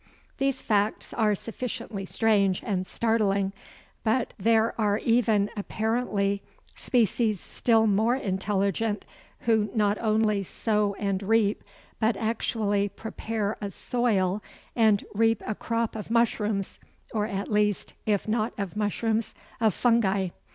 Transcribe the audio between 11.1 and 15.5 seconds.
reap, but actually prepare a soil and reap